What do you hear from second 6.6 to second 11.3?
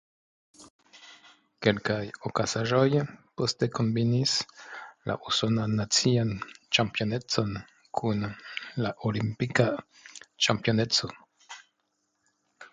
ĉampionecon kun la olimpika ĉampioneco.